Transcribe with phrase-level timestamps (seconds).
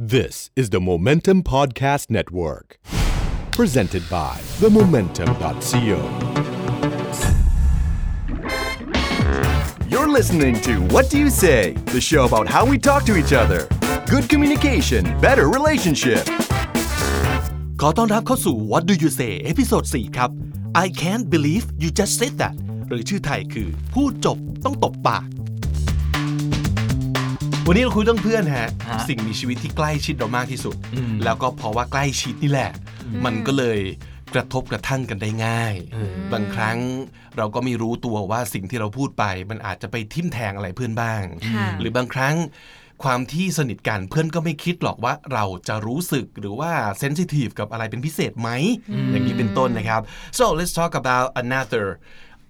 [0.00, 2.78] This is the Momentum Podcast Network,
[3.50, 5.98] presented by themomentum.co.
[9.88, 13.32] You're listening to What Do You Say, the show about how we talk to each
[13.32, 13.66] other.
[14.06, 16.22] Good communication, better relationship.
[17.80, 20.30] ขอต้อนรับเข้าสู่ What Do You Say เอพิโซด4ครับ
[20.84, 22.54] I can't believe you just said that
[22.88, 25.26] หรือชื่อไทยคือ พูดจบต้องตบปาก
[27.70, 28.68] วันนี้เราคุยเรื่องเพื่อนฮะ
[29.08, 30.76] สิ่งมีชีวิตที่ใกล้ชิดเรามากที่สุด
[31.24, 32.70] แล้วก็เพราะว่าใกล้ชิดนี่แหละ
[33.24, 33.80] มันก็เลย
[34.34, 35.74] กระทบกระทั่งกันได้ง่าย
[36.32, 36.78] บางครั้ง
[37.36, 42.36] เราก็ไม่รู้ตัวว่าสิ่งที่เราพูดไป มันอาจจะไปทิ่มแทงอะไรเพื่อนบ้าง ค่ะหรือบางครั้ง
[43.04, 48.50] ความที่สนิทกันเพื่อนก็ไม่คิดหรอกว่าเราจะรู้สึกหรือว่าเซนซิทีฟกับอะไรเป็นพิเศษไหม
[49.10, 50.02] อย่างนี้เป็นต้นนะครับ
[50.38, 51.86] so let's talk about another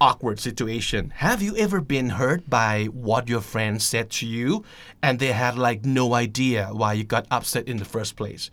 [0.01, 4.63] awkward situation have you ever been hurt by what your friends said to you
[5.01, 8.49] and they had like no idea why you got upset in the first place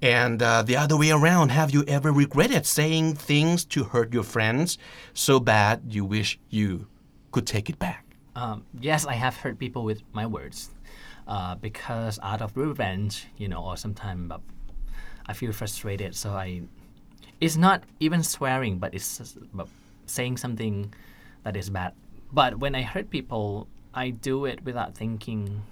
[0.00, 4.24] and uh, the other way around have you ever regretted saying things to hurt your
[4.24, 4.78] friends
[5.14, 6.86] so bad you wish you
[7.30, 10.70] could take it back Um, yes, I have hurt people with my words
[11.28, 14.32] uh, because out of revenge, you know, or sometimes
[15.26, 16.14] I feel frustrated.
[16.16, 16.62] So I,
[17.40, 19.36] it's not even swearing, but it's
[20.12, 20.92] saying something
[21.42, 21.94] that is bad.
[22.32, 25.62] But when I hurt people, I do it without thinking.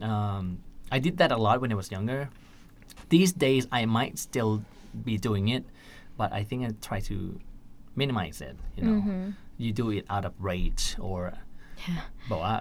[0.00, 0.58] Um,
[0.90, 2.30] I did that a lot when I was younger.
[3.08, 4.62] These days, I might still
[5.04, 5.64] be doing it,
[6.16, 7.38] but I think I try to
[7.94, 8.56] minimize it.
[8.76, 9.30] You know, mm-hmm.
[9.58, 11.34] you do it out of rage or,
[11.86, 12.02] yeah.
[12.34, 12.60] Uh,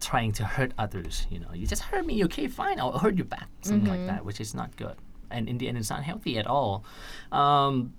[0.00, 1.26] trying to hurt others.
[1.30, 2.24] You know, you just hurt me.
[2.24, 2.78] Okay, fine.
[2.78, 3.48] I'll hurt you back.
[3.62, 4.06] Something mm-hmm.
[4.06, 4.96] like that, which is not good.
[5.30, 6.84] And in the end, it's not healthy at all.
[7.32, 7.92] Um,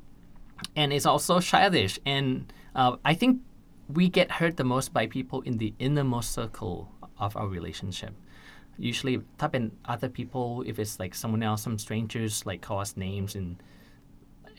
[0.76, 2.00] and it's also childish.
[2.06, 3.42] And uh, I think
[3.88, 8.14] we get hurt the most by people in the innermost circle of our relationship.
[8.78, 13.36] Usually, tapping other people, if it's like someone else, some strangers, like call us names
[13.36, 13.62] and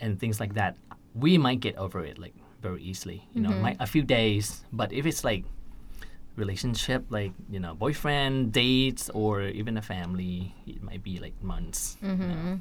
[0.01, 0.77] and things like that,
[1.15, 3.27] we might get over it like very easily.
[3.33, 3.51] You mm-hmm.
[3.51, 4.65] know, might, a few days.
[4.73, 5.45] But if it's like
[6.37, 11.97] relationship, like you know, boyfriend, dates, or even a family, it might be like months.
[12.03, 12.23] Mm-hmm.
[12.23, 12.35] You know?
[12.35, 12.55] Mm-hmm.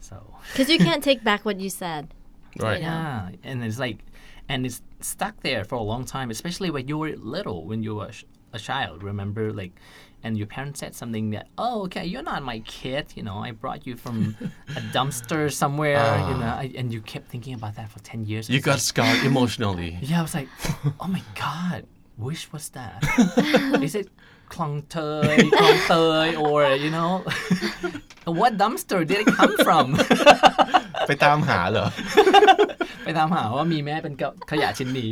[0.00, 2.14] So because you can't take back what you said,
[2.58, 2.80] right?
[2.80, 2.92] You know?
[2.92, 3.98] Yeah, and it's like
[4.48, 7.94] and it's stuck there for a long time, especially when you were little, when you
[7.96, 8.10] were
[8.52, 9.02] a child.
[9.02, 9.72] Remember, like,
[10.24, 13.12] and your parents said something that, oh, okay, you're not my kid.
[13.14, 14.36] You know, I brought you from
[14.76, 15.98] a dumpster somewhere.
[15.98, 16.38] Uh, you ah.
[16.38, 18.48] know, I, and you kept thinking about that for ten years.
[18.48, 19.98] You got like, scarred emotionally.
[20.02, 20.48] Yeah, I was like,
[21.00, 23.04] oh my god, which was that?
[23.82, 24.08] Is it
[24.48, 27.24] Khlong Toei, or you know,
[28.24, 29.98] what dumpster did it come from?
[31.08, 31.86] ไปตามหาเหรอ
[33.07, 35.07] ไปตามหาว่ามีแม่เป็นกะขยะชิ้นดี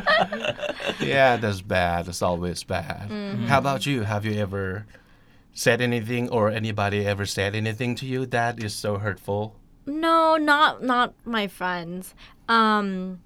[1.13, 2.05] Yeah, that's bad.
[2.05, 3.05] That's always bad.
[3.49, 3.97] How about you?
[4.03, 4.85] Have you ever
[5.53, 9.43] said anything or anybody ever said anything to you that is so hurtful?
[9.85, 12.15] No, not not my friends.
[12.57, 13.19] Um,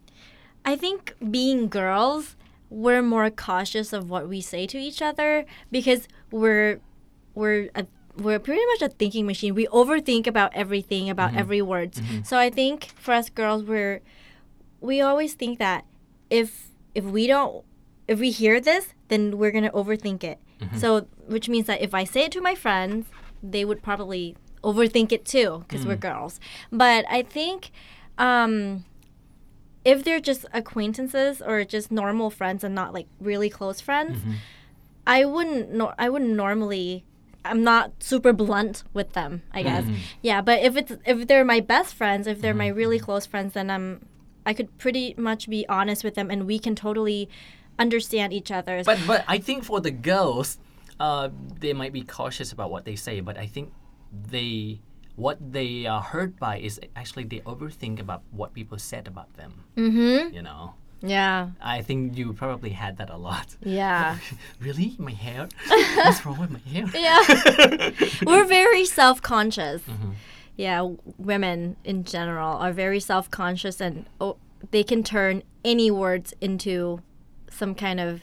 [0.66, 1.01] I think
[1.38, 2.35] being girls,
[2.69, 6.01] we're more cautious of what we say to each other because
[6.31, 6.79] we're
[7.40, 7.85] we're a,
[8.16, 9.54] we're pretty much a thinking machine.
[9.54, 11.38] We overthink about everything, about mm-hmm.
[11.38, 11.92] every word.
[11.92, 12.22] Mm-hmm.
[12.22, 14.00] So I think for us girls, we're
[14.80, 15.84] we always think that
[16.30, 17.64] if if we don't
[18.06, 20.38] if we hear this, then we're gonna overthink it.
[20.60, 20.78] Mm-hmm.
[20.78, 23.06] So which means that if I say it to my friends,
[23.42, 26.41] they would probably overthink it too because we're girls.
[26.72, 27.70] But I think
[28.19, 28.84] um,
[29.84, 34.19] if they're just acquaintances or just normal friends and not like really close friends,
[35.06, 35.72] I wouldn't.
[35.72, 37.04] No- I wouldn't normally.
[37.44, 39.43] I'm not super blunt with them.
[39.53, 39.84] I guess.
[40.22, 43.55] Yeah, but if it's if they're my best friends, if they're my really close friends,
[43.55, 44.06] then I'm.
[44.47, 47.31] I could pretty much be honest with them, and we can totally
[47.78, 48.83] understand each other.
[48.84, 50.59] But but I think for the girls,
[51.00, 53.21] uh, they might be cautious about what they say.
[53.21, 53.72] But I think
[54.12, 54.81] they
[55.16, 59.65] what they are hurt by is actually they overthink about what people said about them.
[59.77, 60.34] Mm-hmm.
[60.34, 63.56] You know, yeah, I think you probably had that a lot.
[63.62, 64.19] yeah.
[64.60, 65.48] really, my hair?
[65.97, 66.87] What's wrong with my hair?
[66.94, 67.91] Yeah.
[68.26, 69.83] We're very self conscious.
[69.83, 70.10] Mm-hmm.
[70.56, 74.36] Yeah, w- women in general are very self conscious and oh,
[74.71, 77.01] they can turn any words into
[77.51, 78.22] some kind of.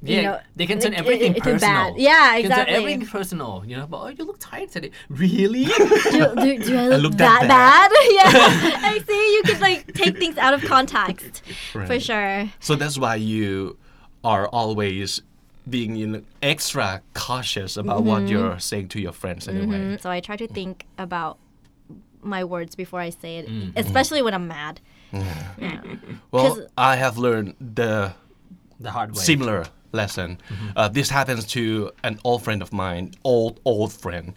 [0.00, 1.92] Yeah, You know, they can turn it- everything it- to personal.
[1.92, 1.94] bad.
[1.98, 3.64] Yeah, They can turn everything personal.
[3.66, 4.92] You know, but oh, you look tired today.
[5.08, 5.64] Really?
[6.10, 7.90] Do, do, do I look, look that, that bad?
[8.10, 8.80] yeah.
[8.90, 11.42] I see you could like take things out of context
[11.72, 12.48] for sure.
[12.60, 13.76] So that's why you
[14.22, 15.20] are always
[15.68, 18.28] being you know, extra cautious about what mm-hmm.
[18.28, 19.78] you're saying to your friends anyway.
[19.78, 19.96] Mm-hmm.
[19.96, 21.38] So I try to think about
[22.22, 23.76] my words before I say it, mm-hmm.
[23.76, 24.80] especially when I'm mad.
[25.12, 25.82] Yeah.
[26.30, 28.12] Well, 'Cause- I have learned the
[28.80, 29.22] the hard way.
[29.22, 30.38] similar lesson.
[30.76, 34.34] Uh, this happens to an old friend of mine, old old friend.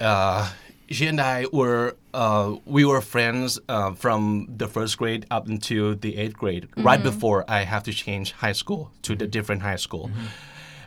[0.00, 0.50] Uh,
[0.90, 5.94] she and I were uh, we were friends uh, from the first grade up until
[5.94, 6.68] the eighth grade.
[6.76, 10.10] Right before I have to change high school to the different high school,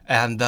[0.07, 0.41] and.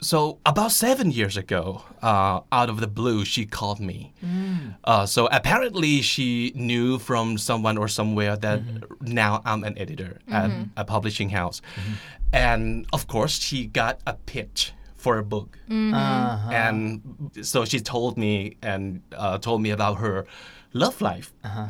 [0.00, 4.12] So about seven years ago, uh, out of the blue, she called me.
[4.24, 4.76] Mm.
[4.84, 9.12] Uh, so apparently, she knew from someone or somewhere that mm-hmm.
[9.12, 10.62] now I'm an editor at mm-hmm.
[10.76, 11.92] a publishing house, mm-hmm.
[12.32, 16.50] and of course, she got a pitch for a book, uh-huh.
[16.52, 20.26] and so she told me and uh, told me about her
[20.72, 21.66] love life, uh-huh.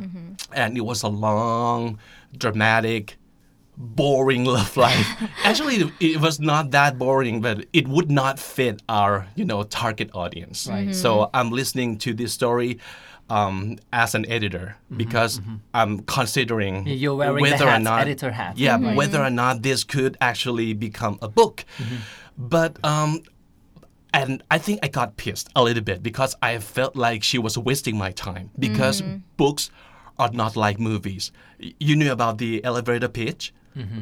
[0.53, 1.99] and it was a long,
[2.37, 3.18] dramatic
[3.79, 5.07] boring love life.
[5.45, 10.11] Actually, it was not that boring, but it would not fit our, you know, target
[10.13, 10.67] audience.
[10.69, 10.95] Right.
[10.95, 11.37] So mm-hmm.
[11.37, 12.81] I'm listening to this story
[13.31, 14.97] um, as an editor mm-hmm.
[14.97, 15.57] because mm-hmm.
[15.73, 18.59] I'm considering You're wearing the whether or not editor hat.
[18.59, 21.65] yeah, whether or not this could actually become a book.
[22.37, 23.23] But um,
[24.13, 27.59] and I think I got pissed a little bit because I felt like she was
[27.59, 29.03] wasting my time because
[29.37, 29.71] books
[30.19, 31.31] are not like movies.
[31.59, 33.53] You knew about the elevator pitch.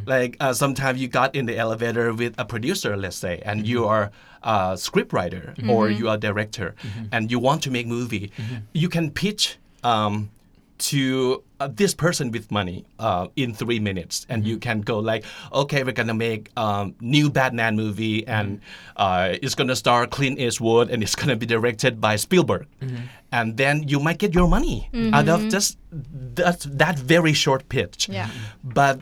[0.07, 3.85] Like uh, sometimes you got in the elevator with a producer, let's say, and you
[3.87, 4.11] are
[4.43, 6.75] a scriptwriter or you are a director,
[7.13, 8.31] and you want to make movie.
[8.73, 10.31] You can pitch um,
[10.79, 15.25] to uh, this person with money uh, in three minutes, and you can go like,
[15.53, 18.61] okay, we're gonna make um, new Batman movie, and
[18.97, 22.67] uh, it's gonna star Clint Eastwood, and it's gonna be directed by Spielberg,
[23.33, 28.09] and then you might get your money out of just that that very short pitch.
[28.09, 28.29] Yeah.
[28.63, 29.01] But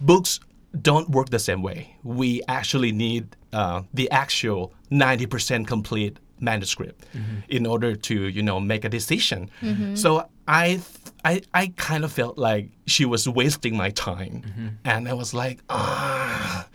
[0.00, 0.40] books
[0.82, 1.96] don't work the same way.
[2.02, 7.04] We actually need uh, the actual 90% complete manuscript
[7.48, 9.50] in order to you know make a decision.
[9.96, 10.80] So I,
[11.24, 14.42] I I kind of felt like she was wasting my time,
[14.84, 16.68] and I was like ah.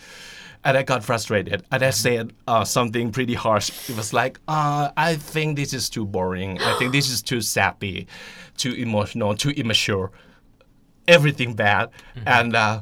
[0.65, 3.69] And I got frustrated, and I said uh, something pretty harsh.
[3.89, 6.57] It was like, uh, "I think this is too boring.
[6.62, 8.07] I think this is too sappy,
[8.56, 10.12] too emotional, too immature,
[11.07, 11.89] everything bad."
[12.25, 12.81] And uh,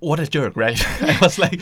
[0.00, 0.78] what a jerk, right?
[1.02, 1.60] I was like,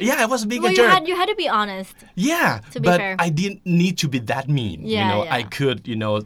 [0.00, 0.90] yeah, I was being Well, a you jerk.
[0.90, 1.94] had you had to be honest.
[2.14, 3.16] yeah, to be but fair.
[3.18, 4.80] I didn't need to be that mean.
[4.84, 6.16] Yeah, you know, I could, you know,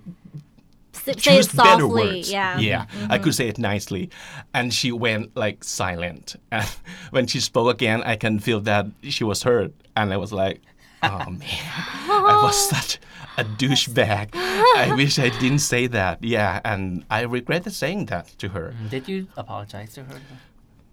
[0.93, 1.89] S- say it choose better softly.
[2.17, 2.31] words.
[2.31, 2.53] Yeah.
[2.55, 2.61] Mm-hmm.
[2.63, 4.11] yeah, I could say it nicely.
[4.53, 6.37] And she went like silent.
[6.51, 6.67] And
[7.11, 9.73] when she spoke again, I can feel that she was hurt.
[9.97, 10.61] And I was like,
[11.03, 11.71] oh man,
[12.09, 12.99] I was such
[13.39, 14.31] a douchebag.
[14.35, 16.23] I wish I didn't say that.
[16.23, 18.75] Yeah, and I regretted saying that to her.
[18.91, 20.17] Did you apologize to her?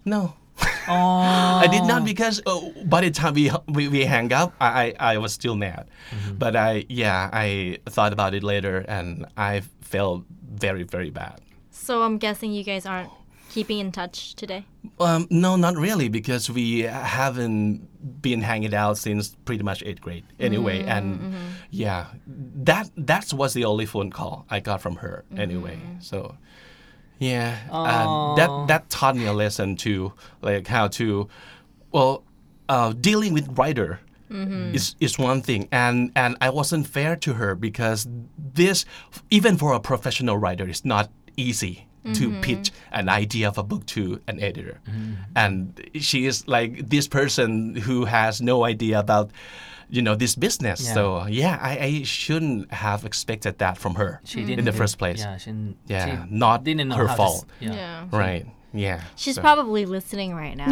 [0.06, 0.36] No.
[0.89, 4.95] Oh, I did not because uh, by the time we we, we hang up, I,
[5.00, 5.89] I I was still mad.
[6.38, 11.42] But I yeah I thought about it later and I felt very very bad.
[11.71, 13.09] So I'm guessing you guys aren't
[13.50, 14.65] keeping in touch today.
[15.00, 20.24] Um, no, not really because we haven't been hanging out since pretty much eighth grade
[20.39, 20.83] anyway.
[20.83, 21.36] And
[21.69, 22.07] yeah,
[22.63, 25.77] that that was the only phone call I got from her anyway.
[26.00, 26.36] So.
[27.19, 31.27] Yeah, uh, that that taught me a lesson too, like how to,
[31.91, 32.23] well,
[32.69, 33.99] uh, dealing with writer
[34.73, 38.85] is is one thing, and and I wasn't fair to her because this,
[39.29, 43.85] even for a professional writer, is not easy to pitch an idea of a book
[43.87, 44.79] to an editor,
[45.35, 49.31] and she is like this person who has no idea about.
[49.89, 50.93] You know this business, Yeah.
[50.93, 54.97] so yeah, I, I shouldn't have expected that from her she didn't in the first
[54.97, 55.19] place.
[55.19, 57.45] Yeah, she, didn't- Yeah, she not didn't know her how to s- fault.
[57.61, 58.06] yeah.
[58.11, 58.45] Right.
[58.73, 58.99] Yeah.
[59.15, 60.67] She's so- probably listening right now.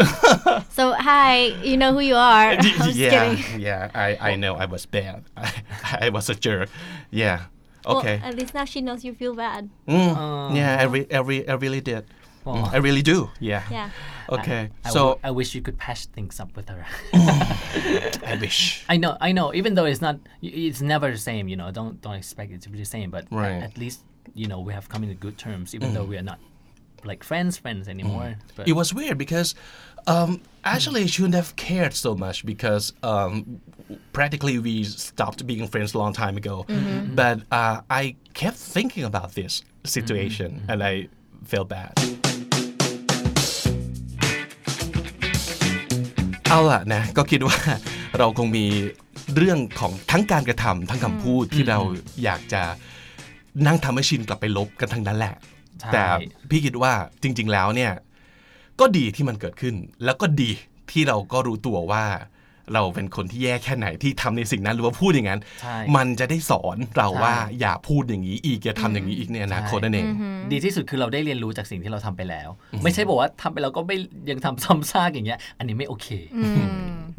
[0.70, 2.50] so hi, you know who you are.
[2.60, 3.62] I'm just yeah, kidding.
[3.62, 3.90] yeah.
[3.96, 5.24] I, I know I was bad.
[5.38, 5.54] I,
[6.02, 6.68] I was a jerk.
[7.10, 7.46] Yeah.
[7.88, 8.20] Okay.
[8.20, 9.70] Well, at least now she knows you feel bad.
[9.88, 12.04] Mm, yeah, I, re- I, re- I really did.
[12.46, 13.30] Mm, I really do.
[13.40, 13.64] Yeah.
[13.72, 13.90] Yeah.
[14.30, 14.70] Okay.
[14.84, 16.86] I so w- I wish you could patch things up with her.
[17.14, 18.86] I wish.
[18.90, 19.54] I know, I know.
[19.54, 21.48] Even though it's not, it's never the same.
[21.48, 23.10] You know, don't don't expect it to be the same.
[23.12, 23.62] But Right.
[23.64, 24.02] at least
[24.34, 26.40] you know we have come into good terms, even though we are not
[27.04, 28.36] like friends, friends anymore.
[28.56, 29.54] But It was weird because
[30.08, 33.62] um, actually I shouldn't have cared so much because um,
[34.14, 36.66] practically we stopped being friends a long time ago.
[37.14, 41.10] But uh, I kept thinking about this situation and I
[41.44, 41.94] felt bad.
[46.56, 47.58] เอาล่ะนะก็คิดว่า
[48.20, 48.66] เราคงมี
[49.38, 51.80] เรื่องของทั้งการกระทำทั้งคำพูดที่เรา
[52.24, 52.62] อยากจะ
[53.68, 55.36] นั่งทำให้ชินกลับไปลบกันทั้งนั้นแหละ
[55.80, 56.04] ใช่แต่
[56.50, 56.94] พี่คิดว่า
[57.24, 57.92] จริง ๆ แล้วเนี่ย
[58.80, 60.50] ก็ดีที่มันเกิดขึ้น แล้วก็ดี
[60.92, 62.06] ที่เราก็รู้ตัวว่า
[62.74, 70.08] เราเป็นคนที่แย่แค่ไหนที่ทำในสิ่งนั้นหรือว่าพูดอย่างนั้นใช่มันจะได้สอนเราใช่ว่าอย่าพูดอย่างนี้อีกอย่าทำอย่างนี้อีกในอนาคตนั่นเอง
[70.52, 72.50] ดีที่สุดคือเราได้เรียนรู้จากสิ่งที่เราทำไปแล้ว
[72.84, 73.98] ไม่ใช่บอกว่าทำไปแล้วก็ไม่
[74.30, 76.08] ยังทำซ้ำซากอย่างเงี้ย อันนี้ไม่โอเค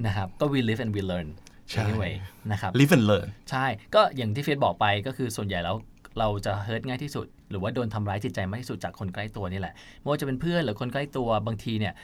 [0.06, 1.28] นะครับก็ we live and we learn
[1.70, 2.14] ใช่ anyway
[2.50, 5.76] นะครับ live and learn ใช่ก็อย่างที่เฟซบอกไปก็คือส่วนใหญ่แล้ว
[6.18, 11.94] เราจะเฮิร์ตง่ายที่สุด หรือว่าโดนทำร้ายจิตใจมากที่สุดจากคนใกล้ตัวนี่แหละไม่ว่าจะเป็นเพื่อนหรือคนใกล้ตัวบางทีเนี่ย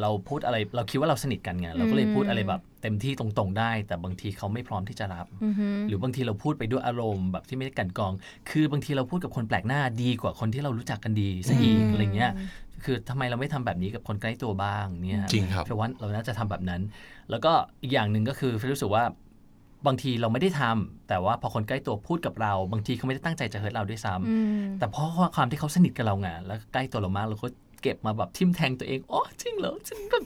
[0.00, 5.26] เราพูดอะไรเราคิดว่าเราสนิทกันไงเราก็เลยพูดอะไรแบบเต็มที่ตรงๆได้ แต่บางทีเขาไม่พร้อมที่จะรับ
[5.88, 8.12] หรือบางทีเราพูดไปด้วยอารมณ์แบบที่ไม่ได้กลันกรอง
[8.50, 12.32] คือบางทีเราพูดกับคนแปลกหน้าดีกว่าคนที่เรารู้จักกันดีซะอีกอะไรเงี้ย
[12.84, 16.82] คือทำไมเราไม่ทำแบบนี้กับคนใกล้ตัวบ้างเนี่ยจริงครับเพราะว่าเราน่าจะทำแบบนั้น
[17.30, 19.04] แล้วก็อีกอย่างหนึ่งก็คือเฟยรู้สึกว่า
[19.86, 27.48] บางทีเราไม่ได้ทำแต่ว่าพอคนใกล้ตัวพูดกับเรา บางทีเขาไม่ได้ตั้งใจจะเฮิร์ตเราด้วยซ้ำแต่เพราะว่าความที่เขาสนิทกับเราไงแล้วใกล้ตัวเรามากเราก็
[27.84, 30.24] เก็บมาแบบทิมแทงตัวเองอ๋อจริงเหรอฉันแบบ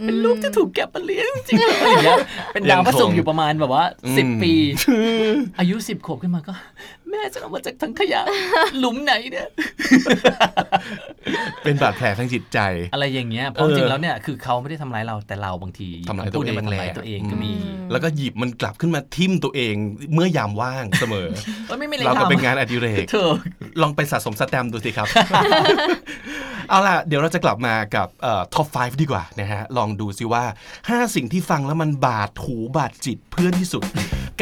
[0.00, 2.18] เป็นลูกที่ถูกเก็บมาเลี้ยงจริงเหรออะไรอย่างเงี้ย
[2.52, 3.84] เป็นดาวพระศุกร์อยู่ประมาณแบบว่า
[4.16, 4.52] สิบปี
[5.58, 6.54] อายุสิบขวบขึ้นมาก็
[7.10, 8.20] แม่ฉันเอามาจากถังขยะ
[8.78, 9.48] หลุมไหนเนี่ย
[11.64, 12.58] เป็นบาดแผลทางจิตใจ
[12.92, 17.52] อะไรอย่างเงี้ยเพราะจริงๆแล้วเนี่ยคือเขาไม่ได้ทำร้ายเราแต่เราบางทีทำร้ายตัวเองพูดนี่มันทำร้ายแรงๆตัวเองก็มี
[17.92, 19.74] แล้วก็หยิบมันกลับขึ้นมาทิ่มตัวเอง
[20.14, 21.28] เมื่อยามว่างเสมอ
[21.66, 23.30] เอ้ยไม่มีอะไรเราก็ทำเป็นงานอดิเรกเธอ
[23.82, 25.06] ลองไปสะสมสแตมป์ดูสิครับ
[26.68, 28.08] เอาล่ะ เดี๋ยวเราจะกลับมากับ
[28.54, 30.44] ท็อป 5 ดีกว่านะฮะ ลองดูสิว่า
[30.78, 33.82] 5 สิ่งที่ฟังแล้วมันบาดหูบาดจิตเพื่อนที่สุด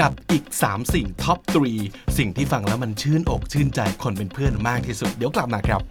[0.01, 1.39] กับอีก 3 สิ่งท็อป
[1.79, 5.83] 3สิ่งที่ฟังแล้วมันชื่นอกชื่นใจคนเป็นเพื่อนมากที่สุด เดี๋ยวกลับมาครับ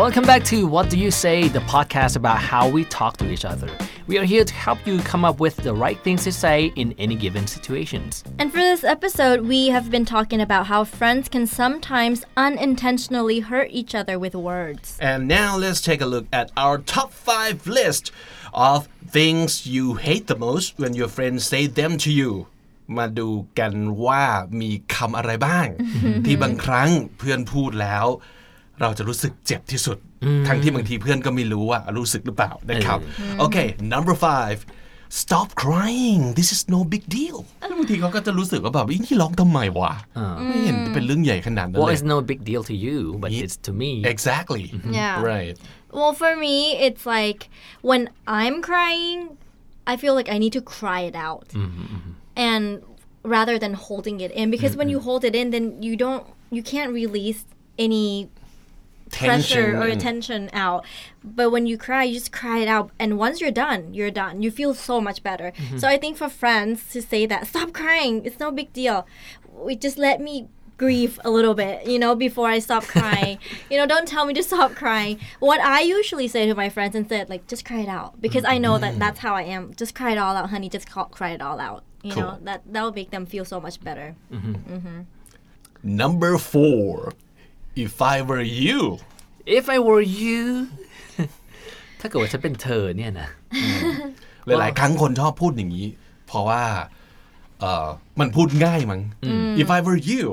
[0.00, 3.44] Welcome back to What Do You Say, the podcast about how we talk to each
[3.52, 3.70] other.
[4.09, 6.95] We are here to help you come up with the right things to say in
[6.97, 8.23] any given situations.
[8.39, 13.69] And for this episode, we have been talking about how friends can sometimes unintentionally hurt
[13.71, 14.97] each other with words.
[14.99, 18.11] And now let's take a look at our top 5 list
[18.53, 22.47] of things you hate the most when your friends say them to you
[22.97, 23.73] มาดูกัน
[24.05, 24.25] ว่า
[24.61, 25.67] มีคำอะไรบ้าง
[26.25, 28.05] ที่บางครั้งเพื่อนพูดแล้ว
[28.80, 29.98] เราจะรู้สึกเจ็บที่สุด
[30.48, 32.98] ทั้งที่บางทีเพื่อนก็ไม่รู้ว่ารู้สึกหรือเปล่านะครับ
[33.38, 33.56] โอเค
[33.94, 34.58] number five
[35.22, 39.92] stop crying this is no big deal แล้วบางทีเขาก็จะรู้สึกว่าแบบอีนี่ร้องทำไมวะ
[40.46, 43.90] ไม่เห็นเป็นเรื่องใหญ่ขนาดนั้น Well, เลย it's no big deal to you, but it's to me.
[44.14, 44.64] exactly
[44.98, 45.14] Yeah.
[45.32, 45.56] right
[45.98, 47.40] Well, for me, it's like
[47.90, 48.02] when
[48.40, 49.18] I'm crying,
[49.92, 51.46] I feel like I need to cry it out.
[52.48, 52.64] And
[53.36, 56.24] rather than holding it in because when you hold it in then you don't
[56.56, 57.40] you can't release
[57.86, 58.06] any
[59.10, 59.98] pressure or Tension.
[59.98, 60.84] tension out.
[61.22, 62.90] But when you cry, you just cry it out.
[62.98, 64.42] And once you're done, you're done.
[64.42, 65.52] You feel so much better.
[65.52, 65.78] Mm-hmm.
[65.78, 69.06] So I think for friends to say that, stop crying, it's no big deal.
[69.52, 73.38] We just let me grieve a little bit, you know, before I stop crying.
[73.70, 75.20] you know, don't tell me to stop crying.
[75.38, 78.20] What I usually say to my friends instead, like, just cry it out.
[78.20, 78.98] Because I know that mm-hmm.
[78.98, 79.74] that's how I am.
[79.74, 80.68] Just cry it all out, honey.
[80.68, 81.84] Just ca- cry it all out.
[82.02, 84.14] You know, that that will make them feel so much better.
[84.30, 85.02] Mm-hmm.
[85.82, 87.14] number four
[87.83, 88.81] if I were you
[89.59, 90.41] If I were you
[91.99, 93.29] ถ้าเกิดว่าฉันเป็นเธอเนี่ยนะ
[94.45, 95.87] หลายๆครั้งคนชอบพูดอย่างนี้
[96.27, 96.63] เพราะว่า
[97.59, 97.87] เอ่อ
[98.19, 99.01] มันพูดง่ายมั้ง
[99.61, 100.23] If I were you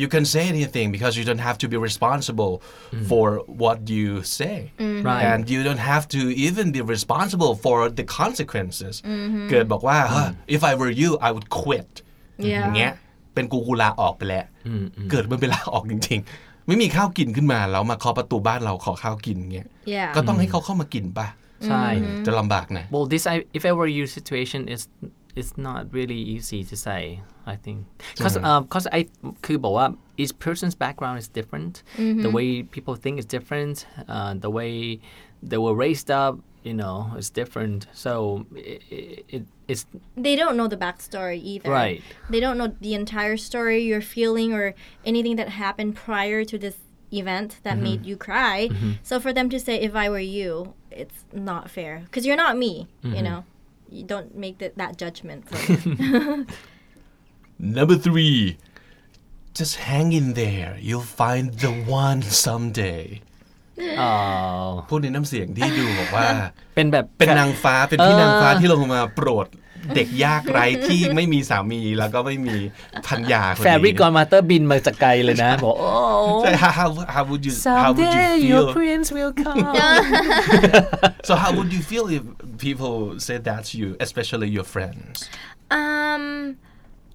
[0.00, 2.54] you can say anything because you don't have to be responsible
[3.10, 3.26] for
[3.62, 4.56] what you say
[5.08, 5.22] Right.
[5.30, 8.94] and you don't have to even be responsible for the consequences
[9.50, 9.98] เกิดบอกว่า
[10.56, 11.90] If I were you I would quit
[12.50, 12.60] Yeah.
[12.62, 12.92] อย่างเงี้ย
[13.34, 14.44] เป็นกูกูลาออกไปแล้ว
[15.10, 20.09] เกิดมันเป็นลาออกจริงๆ ไม่มีข้าวกินขึ้นมาแล้วมาเคาะประตูบ้านเราขอข้าวกินเงี้ย Yeah.
[20.15, 21.27] ก็ต้องให้เขาเข้ามากินป่ะ
[21.67, 21.85] ใช่
[22.25, 24.81] จะลำบากนะ Well, this I, if I were you situation is
[25.39, 27.01] it's not really easy to say.
[27.53, 27.79] I think
[28.15, 28.99] because because I
[29.45, 29.87] คือบอกว่า
[30.21, 31.73] each person's background is different.
[32.25, 33.75] The way people think is different.
[34.15, 34.71] Uh, the way
[35.51, 37.87] they were raised up, you know, it's different.
[37.93, 41.69] So it, it, it's they don't know the backstory either.
[41.69, 42.03] Right.
[42.29, 44.75] They don't know the entire story, your feeling, or
[45.05, 46.75] anything that happened prior to this
[47.11, 47.83] event that mm-hmm.
[47.83, 48.69] made you cry.
[48.71, 48.91] Mm-hmm.
[49.03, 52.03] So for them to say, if I were you, it's not fair.
[52.05, 53.23] Because you're not me, you mm-hmm.
[53.23, 53.45] know?
[53.89, 55.45] You don't make that that judgment.
[57.59, 58.57] Number three,
[59.53, 60.77] just hang in there.
[60.79, 63.21] You'll find the one someday.
[64.05, 66.27] Uh, พูดในน้ำเสียงที่ดูบอกว่า
[66.75, 69.47] เป็นแบบเป็นนางฟ้าเป็นพี่นางฟ้าที่ลงมาโปรด
[69.95, 72.55] เด็กยากไร้ที่ไม่มีสามีแล้วก็ไม่มี
[73.07, 75.89] พันยาคนแฟรี่นี้กอนมาเตอร์บินมาจากไกลเลยนะบอกโอ้
[76.41, 79.57] ใช่ how how how would you how would someday you your feel prince will come
[81.27, 82.23] so how would you feel if
[82.65, 82.95] people
[83.27, 85.15] say that to you especially your friends
[85.71, 86.57] um,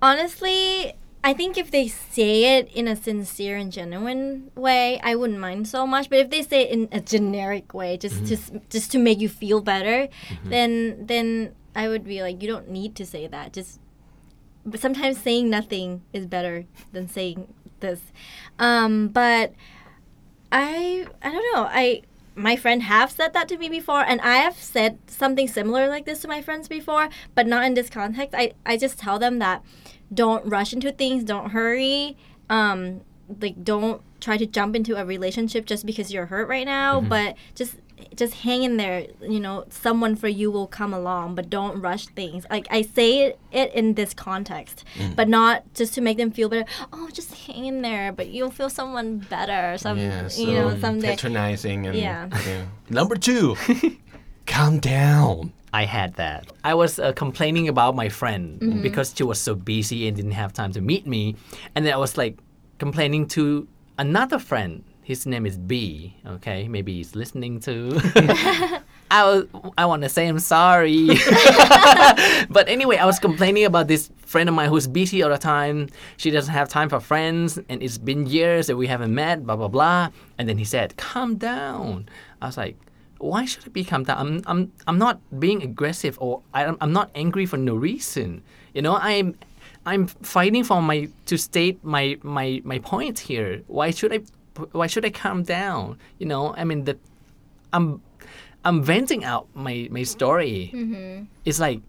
[0.01, 0.93] honestly,
[1.27, 5.67] I think if they say it in a sincere and genuine way, I wouldn't mind
[5.67, 6.09] so much.
[6.09, 9.29] But if they say it in a generic way, just just just to make you
[9.29, 10.07] feel better,
[10.45, 13.53] then then I would be like, you don't need to say that.
[13.53, 13.81] Just
[14.65, 18.01] but sometimes saying nothing is better than saying this.
[18.61, 19.53] Um, but
[20.53, 21.67] I I don't know.
[21.69, 22.03] I
[22.37, 26.05] my friend have said that to me before and I have said something similar like
[26.05, 28.33] this to my friends before, but not in this context.
[28.39, 29.65] I, I just tell them that
[30.13, 32.17] don't rush into things, don't hurry.
[32.51, 33.01] Um
[33.41, 37.37] like don't try to jump into a relationship just because you're hurt right now, but
[37.55, 37.77] just
[38.15, 39.07] just hang in there.
[39.23, 42.47] You know, someone for you will come along, but don't rush things.
[42.51, 44.85] Like I say it, it in this context,
[45.17, 46.67] but not just to make them feel better.
[46.93, 49.79] Oh, just hang in there, but you'll feel someone better.
[49.79, 51.09] Some, Yeah, so you know, someday.
[51.11, 52.29] patronizing and Yeah.
[52.91, 53.57] Number two,
[54.47, 55.53] calm down.
[55.81, 56.41] I had that.
[56.65, 58.83] I was uh, complaining about my friend Mm-hmm.
[58.83, 61.23] because she was so busy and didn't have time to meet me.
[61.75, 62.35] And then I was like
[62.85, 63.67] complaining to
[63.99, 64.83] another friend.
[65.03, 66.17] His name is B.
[66.35, 67.75] Okay, maybe he's listening to.
[69.19, 69.45] I was,
[69.79, 71.07] I want to say I'm sorry.
[72.57, 75.89] but anyway, I was complaining about this friend of mine who's busy all the time.
[76.17, 79.47] She doesn't have time for friends, and it's been years that we haven't met.
[79.47, 80.11] Blah blah blah.
[80.39, 82.09] And then he said, "Calm down."
[82.43, 82.77] I was like,
[83.19, 84.19] "Why should I be calm down?
[84.19, 88.43] I'm I'm I'm not being aggressive, or I'm I'm not angry for no reason.
[88.75, 89.35] You know, I'm."
[89.87, 93.63] I'm fighting for my to state my my my point here.
[93.69, 94.21] Why should I
[94.73, 95.99] why should I calm down?
[96.19, 96.99] You know, I mean the
[97.73, 98.03] I'm
[98.65, 100.73] I'm venting out my my story.
[100.75, 101.25] Mm-hmm.
[101.45, 101.83] It's like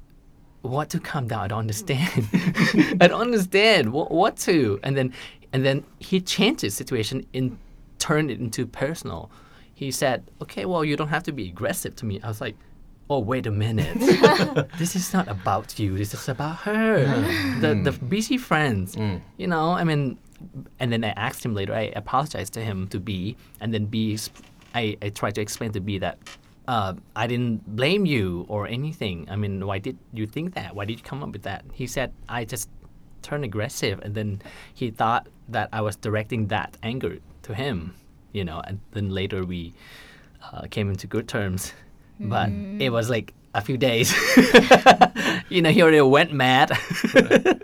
[0.61, 1.41] what to calm down.
[1.45, 2.27] I don't understand.
[3.01, 4.79] I don't understand what what to.
[4.83, 5.11] And then
[5.51, 7.57] and then he changed his situation and
[7.97, 9.31] turned it into personal.
[9.77, 12.57] He said, "Okay, well, you don't have to be aggressive to me." I was like.
[13.09, 13.95] Oh wait a minute!
[14.77, 15.95] this is not about you.
[15.97, 17.07] This is about her,
[17.63, 18.97] the the busy friends.
[19.37, 20.19] You know, I mean,
[20.81, 21.71] and then I asked him later.
[21.73, 24.19] I apologized to him to B, and then B,
[24.75, 26.19] I, I tried to explain to B that
[26.67, 29.25] uh, I didn't blame you or anything.
[29.31, 30.75] I mean, why did you think that?
[30.75, 31.63] Why did you come up with that?
[31.71, 32.67] He said I just
[33.21, 34.41] turned aggressive, and then
[34.73, 37.95] he thought that I was directing that anger to him.
[38.37, 39.73] You know, and then later we
[40.43, 41.73] uh, came into good terms,
[42.19, 42.79] but mm.
[42.79, 44.13] it was like a few days.
[45.49, 46.71] you know, he already went mad.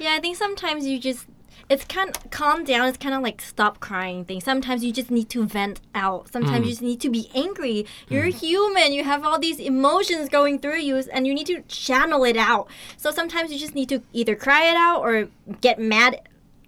[0.00, 1.26] Yeah, I think sometimes you just
[1.68, 2.88] it's kind of calm down.
[2.88, 4.40] It's kind of like stop crying thing.
[4.40, 6.32] Sometimes you just need to vent out.
[6.32, 6.64] Sometimes mm.
[6.64, 7.84] you just need to be angry.
[7.84, 8.10] Mm.
[8.10, 8.92] You're human.
[8.92, 12.68] You have all these emotions going through you, and you need to channel it out.
[12.96, 15.28] So sometimes you just need to either cry it out or
[15.60, 16.20] get mad.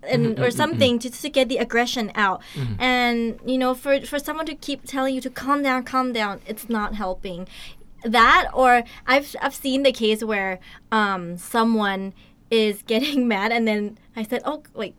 [0.03, 0.57] And, mm-hmm, or mm-hmm, mm-hmm.
[0.57, 2.41] something just to get the aggression out
[2.79, 6.41] and you know for for someone to keep telling you to calm down calm down
[6.47, 7.47] it's not helping
[8.05, 10.59] that or I've I've seen the case where
[10.91, 12.15] um someone
[12.51, 14.95] is getting mad and then I said, "Oh, like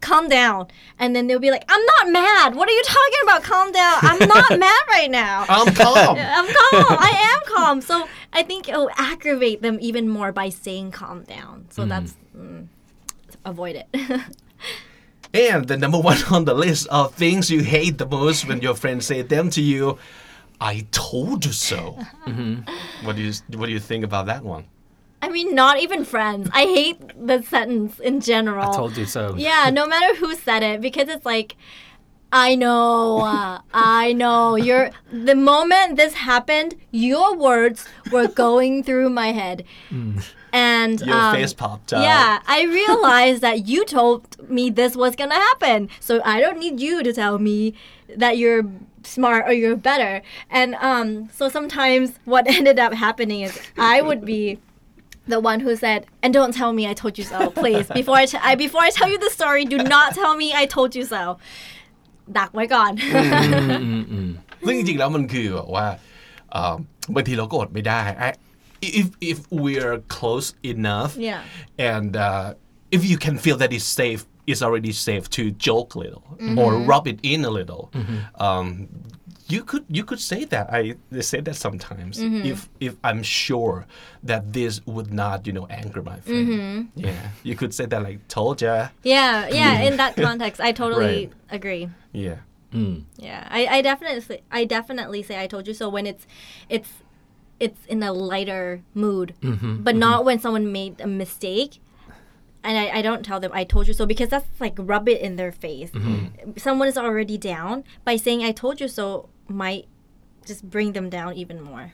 [0.00, 0.68] calm down."
[0.98, 2.54] And then they'll be like, "I'm not mad.
[2.54, 3.42] What are you talking about?
[3.42, 3.98] Calm down.
[4.02, 5.96] I'm not mad right now." I'm calm.
[6.18, 6.98] I'm calm.
[6.98, 7.80] I am calm.
[7.80, 11.66] So I think it'll aggravate them even more by saying calm down.
[11.70, 12.66] So that's mm,
[13.44, 13.88] avoid it.
[15.34, 18.74] And the number one on the list of things you hate the most when your
[18.74, 19.98] friends say them to you,
[20.60, 21.98] I told you so.
[23.02, 24.64] What do you What do you think about that one?
[25.22, 26.50] I mean, not even friends.
[26.52, 28.70] I hate the sentence in general.
[28.70, 29.34] I told you so.
[29.36, 31.56] Yeah, no matter who said it, because it's like,
[32.32, 34.56] I know, uh, I know.
[34.56, 39.64] You're the moment this happened, your words were going through my head,
[40.53, 42.01] and Your um, face popped out.
[42.01, 44.19] Yeah, I realized that you told
[44.49, 47.73] me this was gonna happen, so I don't need you to tell me
[48.23, 48.63] that you're
[49.03, 50.13] smart or you're better.
[50.49, 54.59] And um, so sometimes what ended up happening is I would be
[55.33, 57.87] the one who said, "And don't tell me I told you so, please.
[57.99, 60.65] Before I, t- I before I tell you the story, do not tell me I
[60.65, 61.23] told you so."
[62.39, 62.91] ดักไว้ก่อน
[64.65, 65.85] ซึ่งจริงๆแล้วมันคือแบบว่า
[66.51, 66.75] เอ่อ
[67.13, 68.37] บางทีเราก็อดไม่ได้ I-
[68.82, 71.42] if if we're close enough Yeah.
[71.78, 72.54] and uh,
[72.90, 76.72] if you can feel that it's safe it's already safe to joke a little or
[76.72, 76.86] mm-hmm.
[76.86, 78.42] rub it in a little mm-hmm.
[78.42, 78.88] um,
[79.48, 80.72] you could you could say that.
[80.72, 82.18] I say that sometimes.
[82.18, 82.46] Mm-hmm.
[82.46, 83.86] If if I'm sure
[84.22, 86.88] that this would not you know anger my friend.
[86.94, 87.30] Yeah.
[87.42, 88.88] You could say that like told ya.
[89.02, 89.82] Yeah, yeah.
[89.82, 91.32] In that context, I totally Right.
[91.50, 91.88] agree.
[92.12, 92.36] yeah.
[92.72, 93.04] Mm.
[93.18, 95.74] Yeah, I, I definitely I definitely say I told you.
[95.74, 96.26] So when it's
[96.70, 96.88] it's
[97.59, 99.27] it's in a lighter mood,
[99.87, 101.73] but not when someone made a mistake.
[102.67, 105.19] And I, I don't tell them I told you so because that's like rub it
[105.27, 105.91] in their face.
[106.57, 107.73] Someone is already down
[108.03, 109.05] by saying I told you so
[109.47, 109.85] might
[110.49, 111.85] just bring them down even more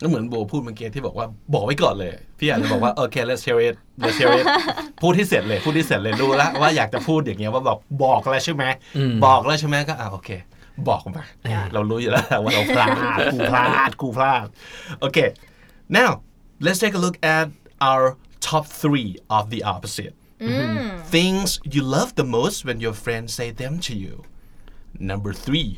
[0.00, 4.44] ก็เหมือนโบพูดเมื่อกี้ที่บอกว่าบอกไว้ก่อนเลย พี่อาจจะบอกว่าโอเค let's hear it let's hear it
[5.02, 8.64] พูดที่เสร็จเลย พูดที่เสร็จเลยรู้แล้วว่าอยากจะพูดอย่างเงี้ยว่าบอกบอกแล้วใช่ไหม
[9.26, 10.30] บอกแล้วใช่ไหมก็อ่าโอเค
[10.89, 11.23] บอกมา
[11.73, 12.89] เรารู้อยู่แล้วว่าเราพลาด
[13.33, 14.45] กูพลาดกูพลาด
[14.99, 15.17] โอเค
[15.97, 16.09] now
[16.65, 17.47] let's take a look at
[17.87, 18.03] our
[18.49, 20.13] top three of the opposite
[21.15, 24.15] things you love the most when your friends say them to you
[25.11, 25.69] number three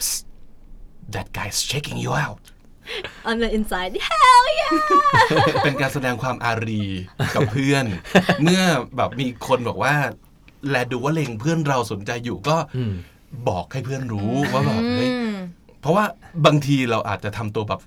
[0.00, 0.24] Psst,
[1.14, 2.44] that guy's checking you out
[3.30, 4.72] on the inside hell yeah
[5.64, 6.84] เป็นการแสดงความอารี
[7.34, 7.84] กับเพื่อน
[8.42, 8.62] เมื่อ
[8.96, 9.94] แบบมีคนบอกว่า
[10.70, 12.56] แลดูว่าเล็งเพื่อนเราสนใจอยู่ก็
[13.48, 15.10] บอกให้เพื่อนรู้ว่าแบบเฮ้ย
[15.80, 16.04] เพราะว่า
[16.46, 17.80] บางทีเราอาจจะทำตัวแบบ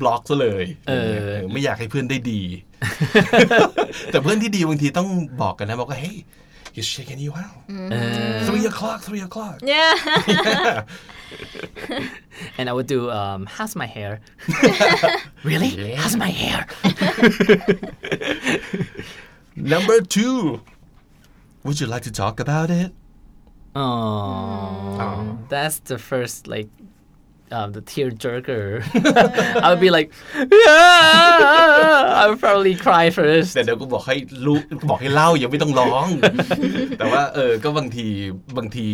[0.00, 2.40] บล็อกซะเลยเออเออไม่อยากให้เพื่อนได้ดี
[4.10, 5.08] แต่เพื่อนที่ดีบางทีต้อง
[5.42, 6.18] บอกกันนะบอกว่าเฮ้ย
[6.74, 7.58] he's checking you out
[8.48, 9.92] three o'clock three o'clock yeah
[12.58, 14.12] and I would do um, how's my hair
[15.50, 15.70] really
[16.00, 16.58] how's my hair
[19.74, 20.38] number two
[21.64, 22.90] would you like to talk about it
[23.75, 26.69] Oh, that's the first like
[27.51, 28.63] um, the tear jerker.
[29.63, 33.49] I would be like, I would probably cry first.
[33.55, 34.57] แต่เดี๋ยวกูบอกให้รู้
[34.89, 36.07] บอกให้เล่ายังไม่ต้องร้อง
[36.97, 38.07] แต่ว่าเออก็บางที
[38.57, 38.87] บางที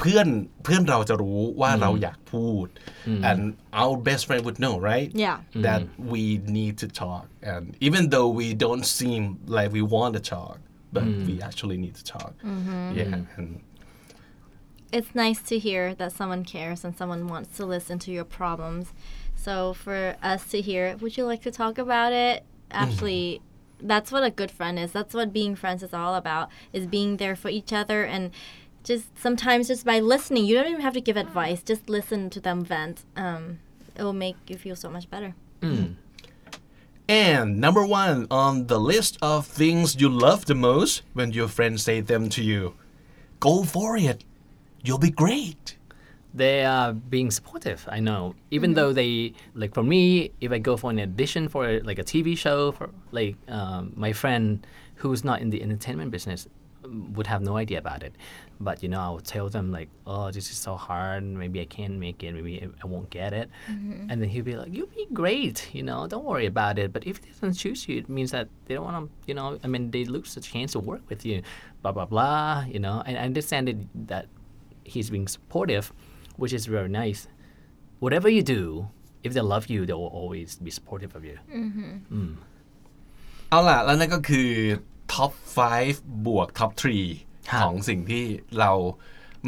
[0.00, 0.26] เพื่อน
[0.64, 2.66] เพื่อนเราจะรู้ว่าเราอยากพูด
[3.30, 3.40] and
[3.80, 5.38] our best friend would know right Yeah.
[5.66, 5.82] that
[6.12, 6.22] we
[6.58, 9.22] need to talk and even though we don't seem
[9.56, 10.56] like we want to talk
[10.96, 12.32] but we actually need to talk
[12.98, 13.48] yeah and
[14.93, 18.93] it's nice to hear that someone cares and someone wants to listen to your problems.
[19.35, 22.45] So for us to hear, would you like to talk about it?
[22.69, 23.41] Actually,
[23.81, 24.91] that's what a good friend is.
[24.91, 26.49] That's what being friends is all about.
[26.71, 28.31] Is being there for each other and
[28.83, 31.63] just sometimes just by listening, you don't even have to give advice.
[31.63, 33.03] Just listen to them vent.
[33.15, 33.59] Um,
[33.95, 35.33] it will make you feel so much better.
[37.09, 41.83] And number one on the list of things you love the most when your friends
[41.83, 42.75] say them to you,
[43.39, 44.23] go for it.
[44.83, 45.77] You'll be great.
[46.33, 47.87] They are being supportive.
[47.89, 51.79] I know, even though they like for me, if I go for an audition for
[51.81, 54.65] like a TV show, for like um, my friend
[54.95, 56.47] who's not in the entertainment business
[57.15, 58.13] would have no idea about it.
[58.59, 61.23] But you know, I would tell them like, "Oh, this is so hard.
[61.23, 62.33] Maybe I can't make it.
[62.33, 63.49] Maybe I- I won't get it."
[64.09, 65.69] And then he'd be like, "You'll be great.
[65.71, 68.47] You know, don't worry about it." But if they don't choose you, it means that
[68.65, 69.11] they don't want to.
[69.29, 71.41] You know, I mean, they lose the chance to work with you.
[71.83, 72.65] Blah blah blah.
[72.67, 74.25] You know, and I understand it, that
[74.91, 75.85] he's being supportive,
[76.41, 77.21] which is very nice.
[78.03, 78.63] Whatever you do,
[79.25, 81.37] if they love you, they will always be supportive of you.
[83.49, 84.49] เอาล่ะแล้วนั่นก็คือ
[85.13, 85.31] top
[85.77, 86.71] 5 บวก top
[87.49, 88.23] ครับ3ของสิ่งที่
[88.59, 88.71] เรา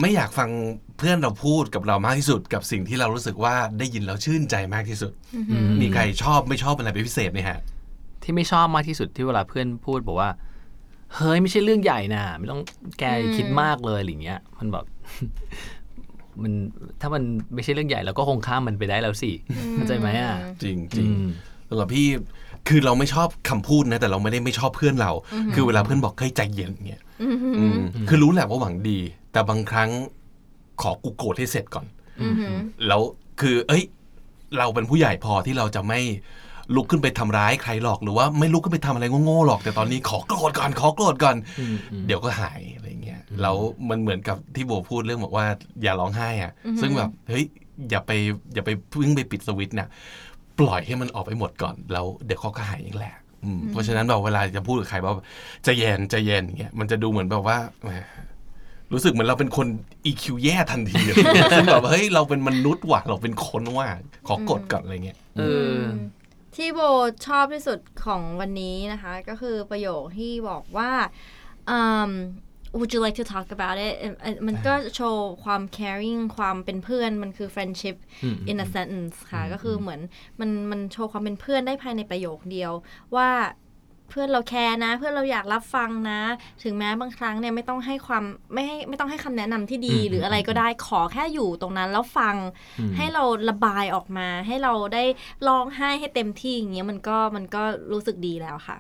[0.02, 0.50] ไม่อยากฟัง
[0.98, 5.12] เพื่อนเราพูดกับเรามากที่สุด กับสิ่งที่เรารู้สึกว่าได้ยินแล้วชื่นใจมากที่สุด
[5.82, 7.60] มีใครชอบไม่ชอบอะไรเป็นพิเศษไหมฮะ
[8.24, 10.30] ที่ไม่ชอบมากที่สุดที่เวลาเพื่อนพูดบอกว่า
[11.18, 12.62] เฮ้ยไม่ใช่เรื่องใหญ่นะไม่ต้อง
[13.00, 13.04] แก
[13.36, 14.86] คิดมากเลยอะไรเงี้ย มันแบบ
[16.42, 16.54] มัน
[17.02, 17.24] ถ้ามัน
[17.54, 19.32] ไม่ใช่เรื่องใหญ่เราก็คงข้ามมันไปได้แล้วสิ
[19.74, 21.10] เข้าใจไหมอะจริงจริง
[21.70, 22.08] สำหรับพี่
[22.68, 25.12] คือเราไม่ชอบคำพูดนะ แต่เราไม่ได้ไม่ชอบเพื่อนเรา
[25.54, 27.04] คือเวลาเพื่อนบอกให้ใจเย็นเนี่ย
[27.58, 29.00] อืมคือรู้แหละว่าหวังดี
[29.32, 29.90] แต่บางครั้ง
[30.82, 31.86] ขอกูโกรธให้เสร็จก่อน
[32.88, 33.02] แล้ว
[33.42, 33.84] คือ เอ้ย
[34.58, 36.00] เราเป็นผู้ใหญ่พอที่เราจะไม่
[36.76, 41.36] ลุกขึ้นไปทำร้ายใครหรอกหรือว่าไม่ลุกขึ้นไปทำอะไรโง่ๆหรอก แต่ตอนนี้ขอโกรธก่อนขอโกรธก่อน
[42.08, 43.58] เดี๋ยวก็หายอะไรเงี้ยแล้ว
[43.90, 45.46] มันเหมือนกับที่โบพูดเรื่องบอกว่า
[45.84, 46.52] อย่าร้องไห้อะ
[46.82, 47.46] ซึ่งแบบเฮ้ย
[47.90, 48.12] อย่าไป
[48.54, 49.90] อย่าไปเพิ่งไปปิดสวิตช์น่ะ
[50.60, 55.14] ปล่อยให้มันออกไปหมดก่อนแล้วเดี๋ยวเขาก็หายเองแหละอืมเพราะฉะนั้นแบบเวลาจะพูดกับใครว่า
[55.64, 57.90] ใจะเย็นใจะเย็นอย่างเงี้ยมันจะดูเหมือนแบบว่าแหม
[58.94, 59.68] รู้สึกเหมือนเราเป็นคน
[60.06, 63.88] EQ แย่ทันทีอะไรเงี้ยซึ่งแบบเฮ้ยเราเป็นมนุษย์ว่ะเราเป็นคนว่ะ
[64.28, 65.44] ขอกดก่อนอะไรเงี้ยเอ
[65.78, 65.80] อ
[66.56, 66.80] ที่โบ
[67.28, 70.92] ชอบที่สุดของวันนี้นะคะ ก็คือประโยคที่บอกว่า
[71.80, 72.12] um,
[72.78, 77.96] would you like to talk about it เอ่อเอ่อมันก็โชว์ความ caring ความเป็นเพื่อน มันคือ friendship
[78.52, 80.02] in a sentence ค่ะ ก็คือเหมือน
[80.40, 82.72] มันมันโชว์ความเป็นเพื่อนได้ภายในประโยคเดียว
[83.16, 83.30] ว่า
[84.10, 86.20] เพื่อนเราแคร์นะ เพื่อนเราอยากรับฟังนะ
[86.64, 92.36] ถึงแม้บางครั้งเนี่ยไม่ต้องให้ความไม่ให้ไม่ต้องให้คำแนะนำที่ดี หรืออะไรก็ได้ขอแค่อยู่ตรงนั้นแล้วฟัง
[92.98, 95.04] ให้เราระบายออกมา ให้เราได้
[95.48, 98.78] ร้องไห้ให้เต็มที่อย่างเงี้ยมันก็มันก็รู้สึกดีแล้วค่ะ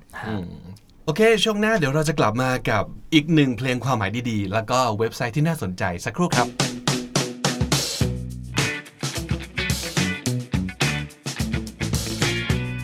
[1.05, 2.83] โอเค ช่วงหน้าเดี๋ยวเราจะกลับมากับ
[3.13, 6.49] อีกหนึ่งเพลงความหมายดีๆ แล้วก็เว็บไซต์ที่น่าสนใจสักครู่ครับ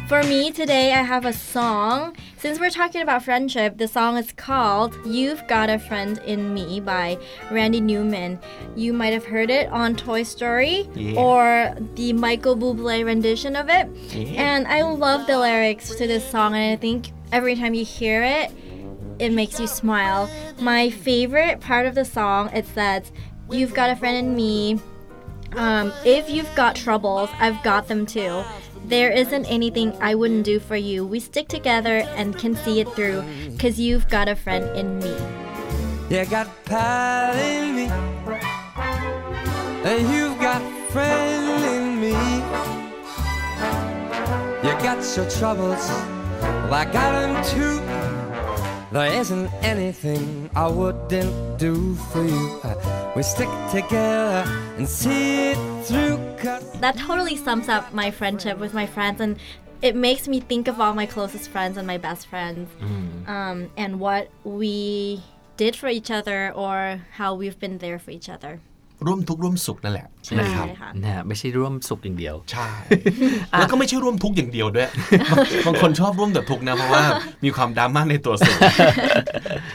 [0.10, 1.97] For me today, I have a song
[2.41, 6.80] since we're talking about friendship, the song is called You've Got a Friend in Me
[6.80, 7.19] by
[7.51, 8.39] Randy Newman.
[8.75, 11.19] You might have heard it on Toy Story Yeah.
[11.19, 13.88] or the Michael Bublé rendition of it.
[14.36, 18.23] And I love the lyrics to this song, and I think every time you hear
[18.23, 18.51] it,
[19.19, 20.27] it makes you smile.
[20.60, 23.12] My favorite part of the song is that
[23.51, 24.80] you've got a friend in me.
[25.56, 28.43] Um, if you've got troubles, I've got them too.
[28.91, 31.06] There isn't anything I wouldn't do for you.
[31.08, 33.23] We stick together and can see it through,
[33.58, 35.15] cause you've got a friend in me.
[36.10, 37.86] You got pal in me,
[39.88, 42.12] and you've got friend in me.
[44.60, 45.88] You got your troubles,
[46.67, 47.80] well, I got them too.
[48.91, 52.60] There isn't anything I wouldn't do for you.
[53.15, 54.43] We stick together
[54.77, 56.19] and see it through.
[56.38, 59.38] Cause That totally sums up my friendship with my friends, and
[59.82, 62.69] it makes me think of all my closest friends and my best friends,
[63.27, 65.23] um, and what we
[65.56, 68.60] did for each other or how we've been there for each other.
[69.08, 70.08] ร่วมทุกข์ร่วมสุขนั่นแหละ
[70.40, 72.70] นะครับใช่ค่ะนะฮะไม่ใช่ร่วมสุขอย่างเดียว ใช่
[73.52, 74.90] แล้วก็ไม่ใช่ร่วมทุกข์อย่างเดียวด้วย
[75.66, 77.04] บางคนชอบร่วมแต่ทุกข์นะเพราะว่า
[77.44, 78.58] มีความดราม่าในตัวสูง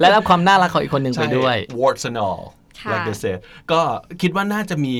[0.00, 2.42] และรับความน่ารักของอีกคนหนึ่งไปด้วยใช่ warts and all
[2.80, 3.38] ค่ะ like they said
[3.70, 3.80] ก็
[4.22, 4.96] คิดว่าน่าจะมี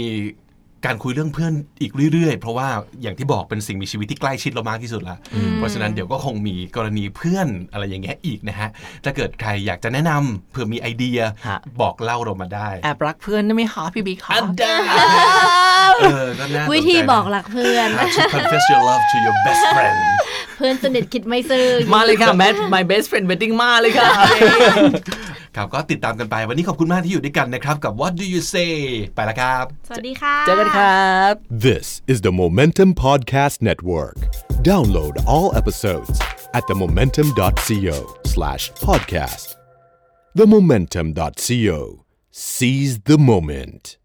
[0.87, 2.69] การคุยเรื่องเพื่อนอีกเรื่อยๆ เพราะว่า
[3.03, 5.17] อย่างที่บอกเป็นสิ่งมีชีวิตที่ใกล้ชิดเรามากที่สุดละ
[5.57, 8.69] เพราะฉะนั้นเดี๋ยวก็คงมีกรณีเพื่อนอะไรอย่างเงี้ยอีกนะฮะ
[9.05, 14.77] ถ้าเกิดใครอยากจะแนะนำเผื่อมีไอเดียฮะ บอกเล่าเรามาได้แอบรักเพื่อนได้ไหมคะพี่บิ๊กคะ อันได้
[16.03, 19.99] เออก็น่าสนใจวิธีบอกหลักเพื่อน How to confess your love to your best friend
[20.57, 24.11] เพื่อนสนิทคิดไม่ซื่อมาเลยค่ะ Matt my best friend wedding มาเลยค่ะ
[25.57, 28.73] ครับก็ติดตามกันไป วันนี้ขอบคุณมากที่อยู่ด้วยกันนะครับ กับ What do you say
[29.15, 31.33] ไปละครับ สวัสดีค่ะ เจอกันครับ
[31.67, 34.19] This is the Momentum Podcast Network.
[34.71, 36.17] Download all episodes
[36.57, 37.97] at themomentum.co
[38.35, 39.49] slash podcast.
[40.39, 41.79] Themomentum.co.
[42.31, 44.00] Seize the moment.